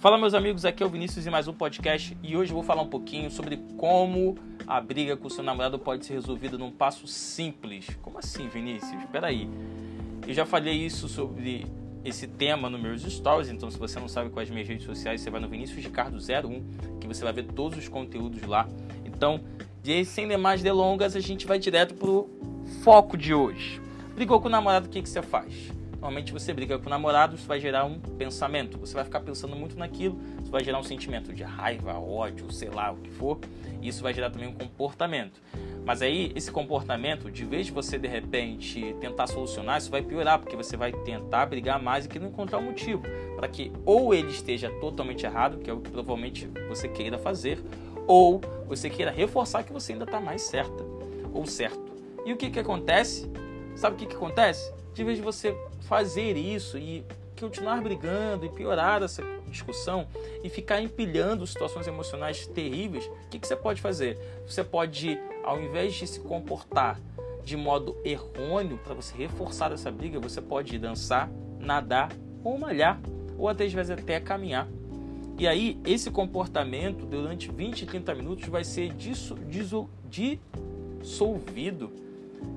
Fala 0.00 0.16
meus 0.16 0.32
amigos, 0.32 0.64
aqui 0.64 0.82
é 0.82 0.86
o 0.86 0.88
Vinícius 0.88 1.26
e 1.26 1.30
mais 1.30 1.46
um 1.46 1.52
podcast 1.52 2.16
e 2.22 2.34
hoje 2.34 2.52
eu 2.52 2.54
vou 2.54 2.62
falar 2.62 2.80
um 2.80 2.88
pouquinho 2.88 3.30
sobre 3.30 3.58
como 3.76 4.34
a 4.66 4.80
briga 4.80 5.14
com 5.14 5.26
o 5.26 5.30
seu 5.30 5.44
namorado 5.44 5.78
pode 5.78 6.06
ser 6.06 6.14
resolvida 6.14 6.56
num 6.56 6.70
passo 6.70 7.06
simples. 7.06 7.86
Como 8.00 8.18
assim, 8.18 8.48
Vinícius? 8.48 8.98
Espera 9.02 9.26
aí. 9.26 9.46
Eu 10.26 10.32
já 10.32 10.46
falei 10.46 10.72
isso 10.72 11.06
sobre 11.06 11.66
esse 12.02 12.26
tema 12.26 12.70
nos 12.70 12.80
meus 12.80 13.02
stories, 13.02 13.50
então 13.50 13.70
se 13.70 13.78
você 13.78 14.00
não 14.00 14.08
sabe 14.08 14.30
quais 14.30 14.48
minhas 14.48 14.66
redes 14.66 14.86
sociais, 14.86 15.20
você 15.20 15.28
vai 15.28 15.38
no 15.38 15.50
Vinícius 15.50 15.84
Ricardo 15.84 16.16
01, 16.16 16.98
que 16.98 17.06
você 17.06 17.22
vai 17.22 17.34
ver 17.34 17.44
todos 17.48 17.76
os 17.76 17.86
conteúdos 17.86 18.40
lá. 18.44 18.66
Então, 19.04 19.44
sem 20.06 20.26
demais 20.26 20.62
delongas, 20.62 21.14
a 21.14 21.20
gente 21.20 21.46
vai 21.46 21.58
direto 21.58 21.92
pro 21.92 22.26
foco 22.82 23.18
de 23.18 23.34
hoje. 23.34 23.82
Brigou 24.14 24.40
com 24.40 24.48
o 24.48 24.50
namorado, 24.50 24.86
o 24.86 24.88
que, 24.88 25.02
que 25.02 25.08
você 25.10 25.20
faz? 25.20 25.52
Normalmente 26.00 26.32
você 26.32 26.54
briga 26.54 26.78
com 26.78 26.86
o 26.86 26.88
namorado, 26.88 27.36
isso 27.36 27.46
vai 27.46 27.60
gerar 27.60 27.84
um 27.84 28.00
pensamento. 28.00 28.78
Você 28.78 28.94
vai 28.94 29.04
ficar 29.04 29.20
pensando 29.20 29.54
muito 29.54 29.76
naquilo, 29.78 30.18
isso 30.40 30.50
vai 30.50 30.64
gerar 30.64 30.78
um 30.78 30.82
sentimento 30.82 31.30
de 31.30 31.42
raiva, 31.42 31.92
ódio, 31.98 32.50
sei 32.50 32.70
lá 32.70 32.90
o 32.90 32.96
que 32.96 33.10
for. 33.10 33.38
E 33.82 33.88
isso 33.88 34.02
vai 34.02 34.14
gerar 34.14 34.30
também 34.30 34.48
um 34.48 34.54
comportamento. 34.54 35.42
Mas 35.84 36.00
aí, 36.00 36.32
esse 36.34 36.50
comportamento, 36.50 37.30
de 37.30 37.44
vez 37.44 37.66
de 37.66 37.72
você 37.72 37.98
de 37.98 38.08
repente 38.08 38.96
tentar 38.98 39.26
solucionar, 39.26 39.76
isso 39.76 39.90
vai 39.90 40.00
piorar, 40.00 40.38
porque 40.38 40.56
você 40.56 40.74
vai 40.74 40.90
tentar 40.90 41.44
brigar 41.44 41.82
mais 41.82 42.06
e 42.06 42.08
que 42.08 42.18
não 42.18 42.28
encontrar 42.28 42.58
um 42.58 42.64
motivo. 42.64 43.02
Para 43.36 43.46
que 43.46 43.70
ou 43.84 44.14
ele 44.14 44.30
esteja 44.30 44.70
totalmente 44.80 45.26
errado, 45.26 45.58
que 45.58 45.68
é 45.68 45.72
o 45.72 45.80
que 45.80 45.90
provavelmente 45.90 46.48
você 46.66 46.88
queira 46.88 47.18
fazer, 47.18 47.62
ou 48.06 48.40
você 48.66 48.88
queira 48.88 49.10
reforçar 49.10 49.64
que 49.64 49.72
você 49.72 49.92
ainda 49.92 50.04
está 50.04 50.18
mais 50.18 50.42
certa 50.42 50.82
ou 51.32 51.46
certo. 51.46 51.92
E 52.24 52.32
o 52.32 52.36
que, 52.36 52.50
que 52.50 52.58
acontece? 52.58 53.30
Sabe 53.74 53.96
o 53.96 53.98
que, 53.98 54.06
que 54.06 54.16
acontece? 54.16 54.72
De 54.94 55.04
vez 55.04 55.18
de 55.18 55.22
você 55.22 55.56
fazer 55.82 56.36
isso 56.36 56.78
e 56.78 57.04
continuar 57.38 57.80
brigando 57.80 58.44
e 58.44 58.50
piorar 58.50 59.02
essa 59.02 59.22
discussão 59.48 60.06
e 60.44 60.50
ficar 60.50 60.80
empilhando 60.82 61.46
situações 61.46 61.86
emocionais 61.86 62.46
terríveis, 62.46 63.06
o 63.06 63.28
que, 63.30 63.38
que 63.38 63.46
você 63.46 63.56
pode 63.56 63.80
fazer? 63.80 64.18
Você 64.46 64.62
pode, 64.62 65.18
ao 65.42 65.60
invés 65.60 65.94
de 65.94 66.06
se 66.06 66.20
comportar 66.20 67.00
de 67.42 67.56
modo 67.56 67.96
errôneo 68.04 68.78
para 68.78 68.94
você 68.94 69.16
reforçar 69.16 69.72
essa 69.72 69.90
briga, 69.90 70.20
você 70.20 70.42
pode 70.42 70.78
dançar, 70.78 71.30
nadar 71.58 72.12
ou 72.44 72.58
malhar, 72.58 73.00
ou 73.38 73.48
até 73.48 73.64
às 73.64 73.72
vezes 73.72 73.90
até 73.90 74.20
caminhar. 74.20 74.68
E 75.38 75.48
aí, 75.48 75.80
esse 75.86 76.10
comportamento 76.10 77.06
durante 77.06 77.50
20, 77.50 77.86
30 77.86 78.14
minutos 78.14 78.46
vai 78.48 78.62
ser 78.62 78.92
dissolvido 78.92 79.88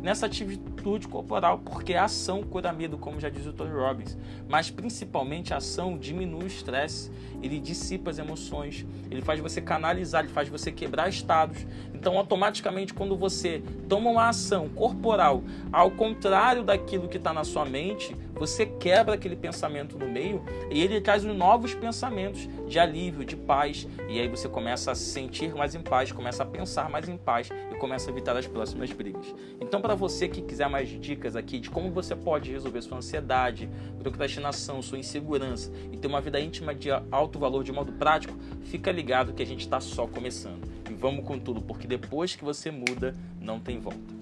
nessa 0.02 0.26
atitude 0.26 1.08
corporal, 1.08 1.60
porque 1.60 1.94
a 1.94 2.04
ação 2.06 2.44
cura 2.44 2.74
medo, 2.74 2.98
como 2.98 3.20
já 3.20 3.30
diz 3.30 3.46
o 3.46 3.54
Tony 3.54 3.72
Robbins, 3.72 4.18
mas 4.50 4.70
principalmente 4.70 5.54
a 5.54 5.58
ação 5.58 5.98
diminui 5.98 6.44
o 6.44 6.48
estresse, 6.48 7.10
ele 7.42 7.60
dissipa 7.60 8.12
as 8.12 8.20
emoções, 8.20 8.86
ele 9.10 9.22
faz 9.22 9.40
você 9.40 9.62
canalizar, 9.62 10.24
ele 10.24 10.34
faz 10.34 10.50
você 10.50 10.72
quebrar 10.72 11.08
estados. 11.08 11.66
Então, 11.94 12.18
automaticamente, 12.18 12.94
quando 12.94 13.16
você 13.16 13.64
toma 13.88 14.10
uma 14.10 14.28
ação 14.28 14.68
corporal 14.70 15.42
ao 15.72 15.90
contrário 15.92 16.64
daquilo 16.64 17.08
que 17.08 17.18
está 17.18 17.32
na 17.32 17.46
sua 17.46 17.66
mente, 17.66 18.14
você 18.44 18.66
quebra 18.66 19.16
aquele 19.16 19.38
pensamento 19.38 19.98
no 19.98 20.06
meio 20.06 20.44
e 20.70 20.82
ele 20.82 21.00
traz 21.00 21.24
novos 21.24 21.74
pensamentos 21.74 22.50
de 22.68 22.78
alívio, 22.78 23.24
de 23.24 23.38
paz, 23.38 23.88
e 24.10 24.20
aí 24.20 24.28
você 24.28 24.50
começa 24.50 24.92
a 24.92 24.96
se 24.96 25.06
sentir 25.06 25.56
mais 25.56 25.76
em 25.76 25.82
paz, 25.82 26.12
começa 26.12 26.44
a 26.44 26.46
pensar 26.46 26.90
mais 26.90 27.08
em 27.08 27.16
paz 27.16 27.50
e 27.72 27.76
começa 27.76 28.10
a 28.10 28.12
evitar 28.12 28.36
as 28.36 28.46
próximas 28.46 28.92
brigas. 28.92 29.34
Então, 29.62 29.80
para 29.80 29.96
você 29.96 30.28
que 30.28 30.42
quiser 30.42 30.68
mais 30.68 30.90
dicas 30.90 31.38
aqui 31.38 31.58
de 31.58 31.70
como 31.70 31.90
você 31.90 32.18
pode 32.18 32.52
resolver 32.52 32.82
sua 32.82 32.98
ansiedade, 32.98 33.70
procrastinação, 33.98 34.82
sua 34.82 35.00
insegurança 35.00 35.72
e 35.90 35.98
ter 35.98 36.08
uma 36.08 36.20
vida 36.20 36.38
íntima 36.38 36.76
de 36.76 36.90
alto 37.12 37.40
valor 37.40 37.64
de 37.64 37.72
modo 37.72 37.94
prático, 37.94 38.38
fica 38.64 38.92
ligado 38.92 39.32
que 39.32 39.42
a 39.42 39.46
gente 39.46 39.62
está 39.62 39.80
só 39.80 40.06
começando. 40.06 40.70
E 40.90 40.94
vamos 40.94 41.26
com 41.26 41.40
tudo, 41.40 41.62
porque 41.62 41.88
depois 41.88 42.36
que 42.36 42.44
você 42.44 42.70
muda, 42.70 43.16
não 43.40 43.58
tem 43.58 43.80
volta. 43.80 44.13